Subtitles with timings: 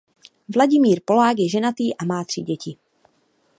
[0.53, 2.75] Vladimír Polák je ženatý a má tři děti.